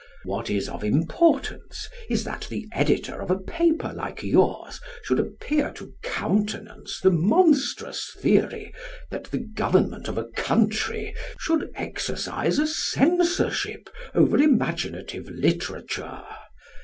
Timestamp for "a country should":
10.17-11.69